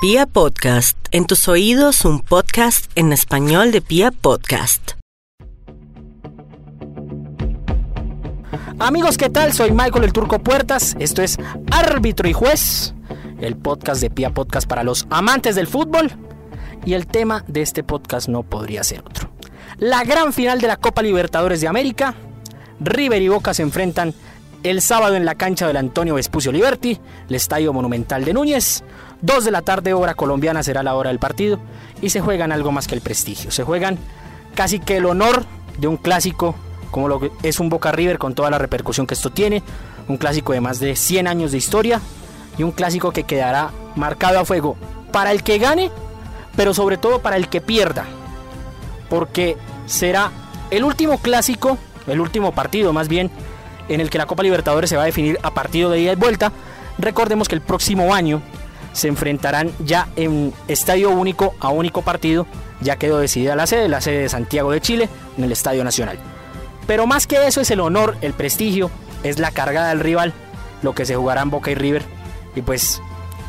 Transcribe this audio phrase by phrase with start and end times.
[0.00, 4.92] Pia Podcast, en tus oídos un podcast en español de Pia Podcast.
[8.78, 9.52] Amigos, ¿qué tal?
[9.52, 10.94] Soy Michael el Turco Puertas.
[11.00, 11.36] Esto es
[11.72, 12.94] Árbitro y Juez,
[13.40, 16.12] el podcast de Pia Podcast para los amantes del fútbol.
[16.86, 19.32] Y el tema de este podcast no podría ser otro.
[19.78, 22.14] La gran final de la Copa Libertadores de América.
[22.78, 24.14] River y Boca se enfrentan
[24.62, 26.98] el sábado en la cancha del Antonio Vespucio Liberti,
[27.28, 28.82] el Estadio Monumental de Núñez.
[29.20, 31.58] Dos de la tarde, hora colombiana, será la hora del partido.
[32.00, 33.50] Y se juegan algo más que el prestigio.
[33.50, 33.98] Se juegan
[34.54, 35.44] casi que el honor
[35.78, 36.54] de un clásico
[36.90, 39.62] como lo es un Boca River con toda la repercusión que esto tiene.
[40.08, 42.00] Un clásico de más de 100 años de historia.
[42.56, 44.76] Y un clásico que quedará marcado a fuego
[45.12, 45.90] para el que gane,
[46.56, 48.04] pero sobre todo para el que pierda.
[49.08, 50.32] Porque será
[50.70, 53.30] el último clásico, el último partido más bien,
[53.88, 56.16] en el que la Copa Libertadores se va a definir a partido de ida y
[56.16, 56.52] vuelta.
[56.98, 58.42] Recordemos que el próximo año
[58.92, 62.46] se enfrentarán ya en estadio único a único partido.
[62.80, 66.18] Ya quedó decidida la sede, la sede de Santiago de Chile, en el Estadio Nacional.
[66.86, 68.90] Pero más que eso es el honor, el prestigio,
[69.22, 70.32] es la cargada del rival,
[70.82, 72.02] lo que se jugarán Boca y River.
[72.54, 73.02] Y pues,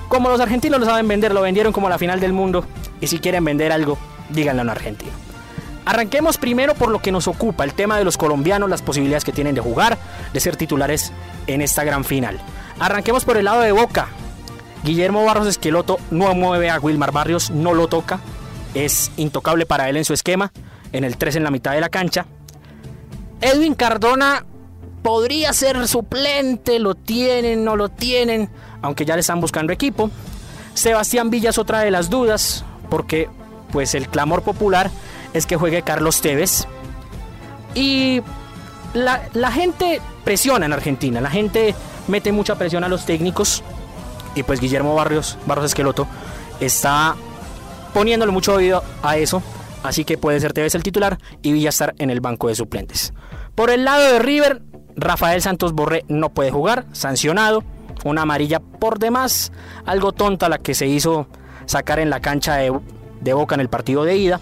[0.07, 2.65] como los argentinos lo saben vender, lo vendieron como la final del mundo.
[3.01, 3.97] Y si quieren vender algo,
[4.29, 5.28] díganlo en argentino.
[5.89, 9.31] Arranquemos primero por lo que nos ocupa, el tema de los colombianos, las posibilidades que
[9.31, 9.97] tienen de jugar,
[10.31, 11.11] de ser titulares
[11.47, 12.39] en esta gran final.
[12.79, 14.07] Arranquemos por el lado de Boca.
[14.83, 18.19] Guillermo Barros Esqueloto no mueve a Wilmar Barrios, no lo toca.
[18.75, 20.51] Es intocable para él en su esquema,
[20.91, 22.27] en el 3 en la mitad de la cancha.
[23.41, 24.45] Edwin Cardona
[25.01, 28.51] podría ser suplente, lo tienen, no lo tienen,
[28.83, 30.11] aunque ya le están buscando equipo.
[30.75, 33.27] Sebastián Villa es otra de las dudas, porque
[33.71, 34.91] pues el clamor popular
[35.33, 36.67] es que juegue Carlos Tevez.
[37.75, 38.21] Y
[38.93, 41.75] la, gente presiona en Argentina, la gente
[42.07, 43.63] mete mucha presión a los técnicos.
[44.35, 46.07] Y pues Guillermo Barrios, Barros Esqueloto,
[46.59, 47.15] está
[47.93, 49.41] poniéndole mucho oído a eso.
[49.83, 53.13] Así que puede ser Tevez el titular y Villa estar en el banco de suplentes.
[53.55, 54.61] Por el lado de River,
[54.95, 57.63] Rafael Santos Borré no puede jugar, sancionado.
[58.05, 59.51] Una amarilla por demás,
[59.85, 61.27] algo tonta la que se hizo
[61.65, 62.77] sacar en la cancha de,
[63.19, 64.39] de Boca en el partido de ida.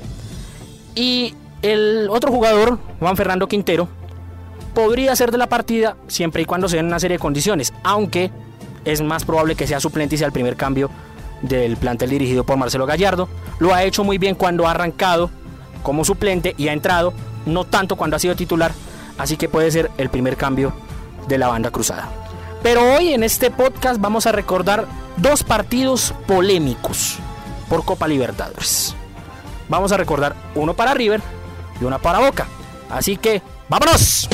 [0.97, 3.88] Y el otro jugador, Juan Fernando Quintero,
[4.74, 8.31] podría ser de la partida siempre y cuando se den una serie de condiciones, aunque
[8.84, 10.90] es más probable que sea suplente y sea el primer cambio
[11.44, 13.30] del plantel dirigido por Marcelo Gallardo.
[13.59, 15.30] Lo ha hecho muy bien cuando ha arrancado
[15.84, 17.13] como suplente y ha entrado,
[17.46, 18.72] no tanto cuando ha sido titular,
[19.19, 20.74] así que puede ser el primer cambio
[21.28, 22.09] de la banda cruzada.
[22.63, 24.88] Pero hoy en este podcast vamos a recordar
[25.18, 27.19] dos partidos polémicos
[27.69, 28.97] por Copa Libertadores
[29.69, 31.22] vamos a recordar uno para River
[31.79, 32.47] y una para Boca.
[32.89, 34.29] Así que, ¡vámonos!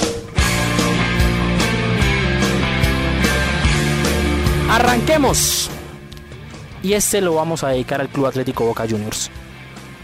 [4.69, 5.69] Arranquemos.
[6.81, 9.31] Y este lo vamos a dedicar al Club Atlético Boca Juniors.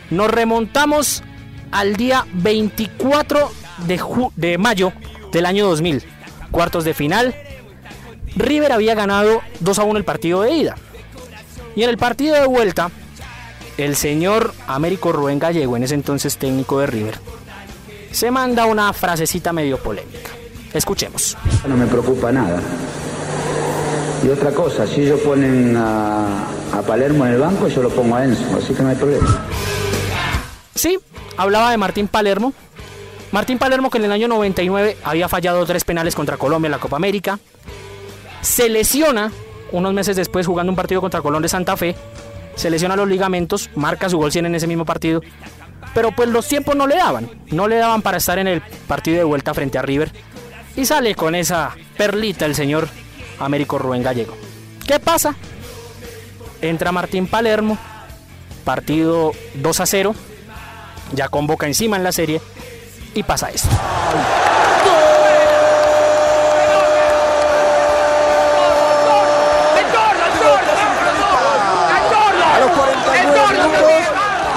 [0.09, 1.23] Nos remontamos
[1.71, 3.51] al día 24
[3.87, 4.01] de,
[4.35, 4.93] de mayo
[5.31, 6.03] del año 2000.
[6.51, 7.35] Cuartos de final.
[8.35, 10.75] River había ganado 2 a 1 el partido de ida.
[11.75, 12.91] Y en el partido de vuelta,
[13.79, 17.17] el señor Américo Rubén Gallego, en ese entonces técnico de River,
[18.11, 20.31] se manda una frasecita medio polémica.
[20.73, 21.37] Escuchemos.
[21.65, 22.61] No me preocupa nada.
[24.23, 26.45] Y otra cosa, si ellos ponen a,
[26.85, 29.45] Palermo en el banco, yo lo pongo a Enzo, así que no hay problema.
[30.75, 30.99] Sí,
[31.37, 32.53] hablaba de Martín Palermo.
[33.31, 36.79] Martín Palermo que en el año 99 había fallado tres penales contra Colombia en la
[36.79, 37.39] Copa América.
[38.41, 39.31] Se lesiona
[39.71, 41.95] unos meses después jugando un partido contra Colón de Santa Fe
[42.59, 45.21] se lesiona los ligamentos, marca su gol 100 en ese mismo partido.
[45.93, 49.17] Pero pues los tiempos no le daban, no le daban para estar en el partido
[49.17, 50.11] de vuelta frente a River.
[50.75, 52.89] Y sale con esa perlita el señor
[53.39, 54.35] Américo Rubén Gallego.
[54.85, 55.35] ¿Qué pasa?
[56.61, 57.77] Entra Martín Palermo,
[58.65, 60.15] partido 2 a 0,
[61.13, 62.41] ya con boca encima en la serie,
[63.15, 63.69] y pasa esto.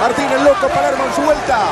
[0.03, 1.63] Martín el loco, Palermo en su vuelta.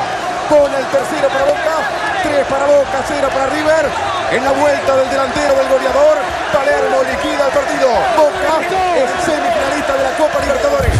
[0.48, 1.76] Con el tercero para Boca.
[2.22, 3.86] Tres para Boca, cero para River.
[4.32, 6.16] En la vuelta del delantero del goleador.
[6.50, 7.88] Palermo liquida el partido.
[8.16, 8.58] Boca
[8.96, 10.92] es semifinalista de la Copa Libertadores.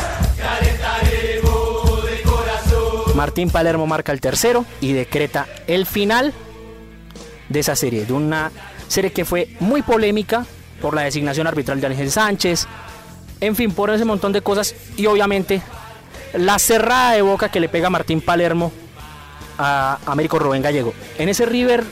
[3.15, 6.35] Martín Palermo marca el tercero y decreta el final
[7.49, 8.53] de esa serie, de una
[8.89, 10.45] serie que fue muy polémica
[10.83, 12.67] por la designación arbitral de Ángel Sánchez,
[13.41, 15.63] en fin, por ese montón de cosas y obviamente
[16.35, 18.73] la cerrada de boca que le pega Martín Palermo
[19.59, 20.95] a Américo Rubén Gallego.
[21.19, 21.85] En ese River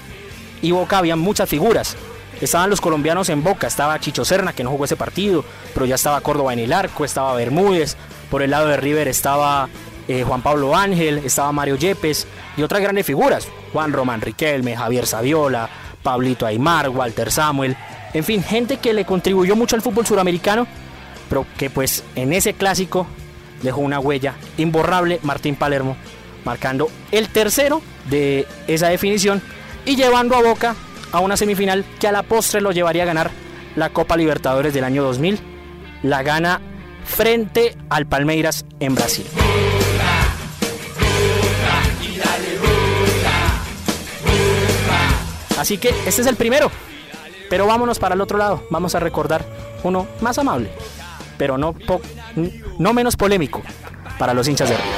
[0.63, 1.97] y Boca había muchas figuras.
[2.41, 5.45] estaban los colombianos en Boca, estaba Chicho Serna, que no jugó ese partido,
[5.75, 7.97] pero ya estaba Córdoba en el arco, estaba Bermúdez,
[8.31, 9.69] por el lado de River estaba
[10.09, 12.27] eh, Juan Pablo Ángel, estaba Mario Yepes
[12.57, 15.69] y otras grandes figuras, Juan Román Riquelme, Javier Saviola,
[16.03, 17.77] Pablito Aymar, Walter Samuel,
[18.13, 20.67] en fin, gente que le contribuyó mucho al fútbol suramericano,
[21.29, 23.07] pero que pues en ese clásico
[23.63, 25.97] dejó una huella imborrable Martín Palermo,
[26.45, 29.43] marcando el tercero de esa definición
[29.85, 30.75] y llevando a Boca
[31.13, 33.31] a una semifinal que a la postre lo llevaría a ganar
[33.77, 35.41] la Copa Libertadores del año 2000.
[36.03, 36.61] La gana
[37.05, 39.27] frente al Palmeiras en Brasil.
[45.59, 46.71] Así que este es el primero.
[47.51, 48.65] Pero vámonos para el otro lado.
[48.71, 49.45] Vamos a recordar
[49.83, 50.71] uno más amable,
[51.41, 51.75] pero no,
[52.79, 53.63] no menos polémico
[54.19, 54.91] para los hinchas de River.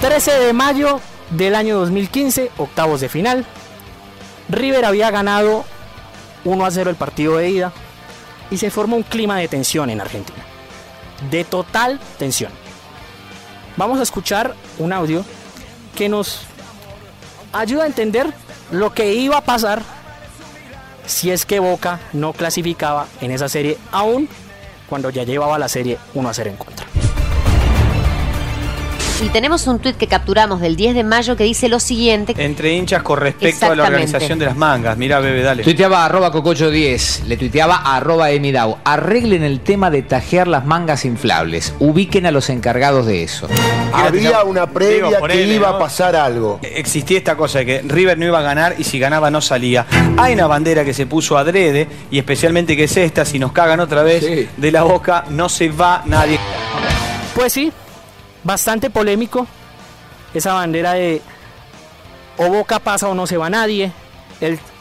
[0.00, 1.00] 13 de mayo
[1.30, 3.46] del año 2015, octavos de final.
[4.48, 5.64] River había ganado
[6.44, 7.72] 1 a 0 el partido de ida
[8.50, 10.42] y se forma un clima de tensión en Argentina.
[11.30, 12.50] De total tensión.
[13.76, 15.24] Vamos a escuchar un audio
[15.94, 16.40] que nos
[17.52, 18.34] ayuda a entender
[18.72, 19.99] lo que iba a pasar
[21.10, 24.28] si es que Boca no clasificaba en esa serie, aún
[24.88, 26.86] cuando ya llevaba la serie 1 a 0 en contra.
[29.22, 32.34] Y tenemos un tuit que capturamos del 10 de mayo que dice lo siguiente.
[32.38, 34.96] Entre hinchas con respecto a la organización de las mangas.
[34.96, 35.62] Mira, bebé, dale.
[35.62, 38.78] Tuiteaba arroba cococho10, le tuiteaba arroba emidau.
[38.82, 41.74] Arreglen el tema de tajear las mangas inflables.
[41.80, 43.46] Ubiquen a los encargados de eso.
[43.92, 46.58] Había una previa que iba a pasar algo.
[46.62, 49.86] Existía esta cosa de que River no iba a ganar y si ganaba no salía.
[50.16, 53.80] Hay una bandera que se puso adrede y especialmente que es esta, si nos cagan
[53.80, 56.38] otra vez de la boca, no se va nadie.
[57.34, 57.72] Pues sí,
[58.44, 59.46] bastante polémico.
[60.34, 61.22] Esa bandera de
[62.36, 63.92] o Boca pasa o no se va nadie.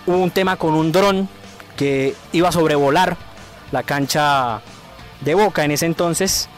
[0.05, 1.27] hubo un tema con un dron
[1.75, 3.17] que iba a sobrevolar
[3.71, 4.61] la cancha
[5.21, 6.49] de Boca en ese entonces,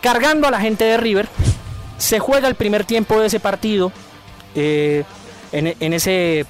[0.00, 1.28] cargando a la gente de River.
[1.98, 3.92] Se juega el primer tiempo de ese partido.
[4.54, 5.04] Eh,
[5.52, 6.46] en, en, ese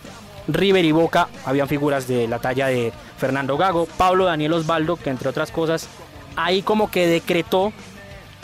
[0.49, 5.11] River y Boca habían figuras de la talla de Fernando Gago, Pablo Daniel Osvaldo, que
[5.11, 5.89] entre otras cosas
[6.37, 7.73] ahí como que decretó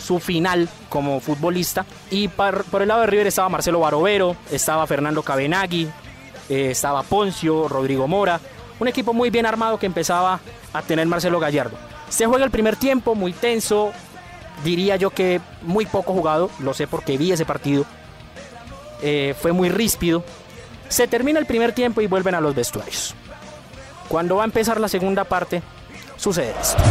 [0.01, 1.85] su final como futbolista.
[2.11, 5.89] Y por, el lado de River estaba Marcelo Barovero, estaba Fernando Cabenagui,
[6.49, 8.41] eh, estaba Poncio, Rodrigo Mora.
[8.79, 10.41] Un equipo muy bien armado que empezaba
[10.73, 11.77] a tener Marcelo Gallardo.
[12.09, 13.93] Se juega el primer tiempo, muy tenso.
[14.65, 17.85] Diría yo que muy poco jugado, lo sé porque vi ese partido.
[19.03, 20.25] Eh, fue muy ríspido.
[20.89, 23.15] Se termina el primer tiempo y vuelven a los vestuarios.
[24.09, 25.63] Cuando va a empezar la segunda parte,
[26.21, 26.83] sucede esto.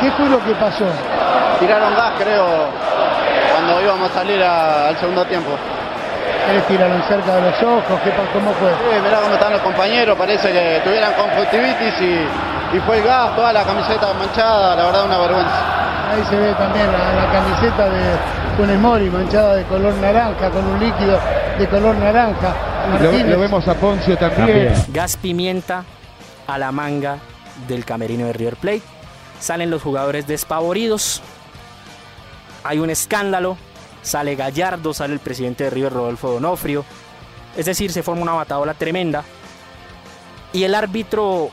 [0.00, 0.86] ¿Qué fue lo que pasó?
[1.60, 2.46] Tiraron gas, creo,
[3.52, 5.50] cuando íbamos a salir al segundo tiempo.
[6.46, 8.00] ¿Qué tiraron cerca de los ojos?
[8.02, 8.70] ¿Qué, ¿Cómo fue?
[8.70, 13.36] Sí, mirá cómo están los compañeros, parece que tuvieran conjuntivitis y, y fue el gas,
[13.36, 16.10] toda la camiseta manchada, la verdad una vergüenza.
[16.12, 18.00] Ahí se ve también la, camiseta de
[18.56, 21.18] Funes Mori manchada de color naranja, con un líquido
[21.58, 22.54] de color naranja.
[23.00, 24.74] Lo, vemos a Poncio también.
[24.88, 25.82] Gas pimienta
[26.46, 27.16] a la manga
[27.68, 28.82] del camerino de River Plate.
[29.40, 31.22] Salen los jugadores despavoridos,
[32.62, 33.56] hay un escándalo,
[34.02, 36.84] sale Gallardo, sale el presidente de River Rodolfo Donofrio,
[37.56, 39.24] es decir, se forma una batadola tremenda
[40.52, 41.50] y el árbitro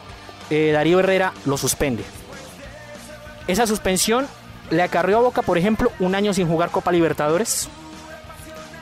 [0.49, 2.03] eh, Darío Herrera lo suspende.
[3.47, 4.27] Esa suspensión
[4.69, 7.67] le acarreó a Boca, por ejemplo, un año sin jugar Copa Libertadores,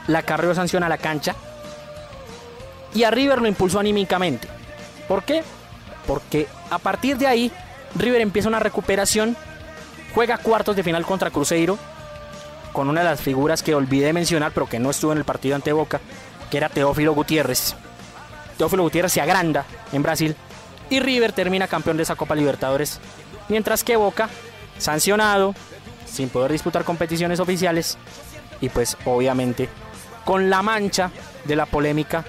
[0.08, 1.36] le acarreó sanción a la cancha
[2.94, 4.48] y a River lo impulsó anímicamente.
[5.08, 5.44] ¿Por qué?
[6.06, 7.52] Porque a partir de ahí
[7.96, 9.36] River empieza una recuperación,
[10.14, 11.78] juega cuartos de final contra Cruzeiro,
[12.74, 15.56] con una de las figuras que olvidé mencionar, pero que no estuvo en el partido
[15.56, 16.00] ante Boca,
[16.50, 17.76] que era Teófilo Gutiérrez.
[18.58, 20.36] Teófilo Gutiérrez se agranda en Brasil
[20.90, 23.00] y River termina campeón de esa Copa Libertadores,
[23.48, 24.30] mientras que Boca,
[24.78, 25.56] sancionado,
[26.06, 27.98] sin poder disputar competiciones oficiales
[28.62, 29.70] y pues obviamente
[30.26, 31.12] con la mancha
[31.46, 32.24] de la polémica,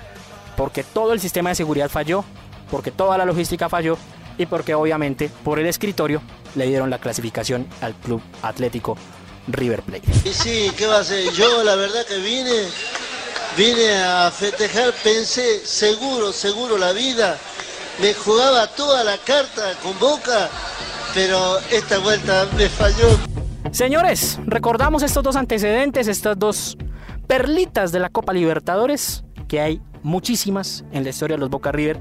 [0.56, 2.24] porque todo el sistema de seguridad falló,
[2.70, 3.98] porque toda la logística falló
[4.40, 6.22] y porque obviamente por el escritorio
[6.54, 8.96] le dieron la clasificación al Club Atlético
[9.46, 10.08] River Plate.
[10.24, 11.30] Y sí, ¿qué va a hacer?
[11.32, 12.64] Yo la verdad que vine,
[13.54, 17.36] vine a festejar, pensé, seguro, seguro la vida,
[18.00, 20.48] me jugaba toda la carta con Boca,
[21.12, 23.08] pero esta vuelta me falló.
[23.72, 26.78] Señores, recordamos estos dos antecedentes, estas dos
[27.26, 32.00] perlitas de la Copa Libertadores, que hay muchísimas en la historia de los Boca River.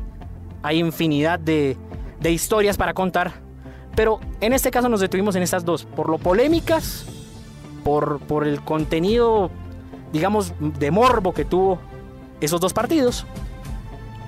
[0.63, 1.77] Hay infinidad de,
[2.19, 3.41] de historias para contar,
[3.95, 7.05] pero en este caso nos detuvimos en estas dos, por lo polémicas
[7.83, 9.49] por, el contenido,
[10.13, 11.79] digamos, de morbo que tuvo
[12.39, 13.25] esos dos partidos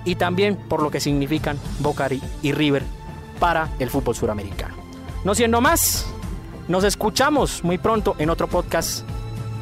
[0.03, 2.09] y también por lo que significan Boca
[2.41, 2.83] y River
[3.39, 4.75] para el fútbol suramericano.
[5.23, 6.07] No siendo más,
[6.67, 9.05] nos escuchamos muy pronto en otro podcast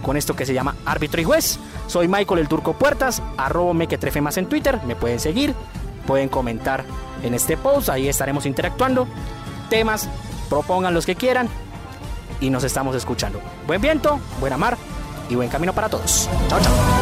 [0.02, 1.60] con esto que se llama Árbitro y Juez.
[1.88, 5.54] Soy Michael el Turco Puertas, arroba me que trefe más en Twitter, me pueden seguir,
[6.10, 6.86] pueden comentar
[7.22, 9.08] en este post, ahí estaremos interactuando.
[9.70, 10.10] Temas,
[10.50, 11.48] propongan los que quieran
[12.42, 13.40] y nos estamos escuchando.
[13.68, 14.76] Buen viento, buena mar
[15.30, 16.28] y buen camino para todos.
[16.50, 16.99] Chao, chao.